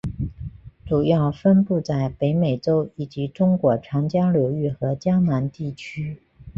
[0.83, 6.17] 主要分布在北美洲以及中国长江流域和江南地区。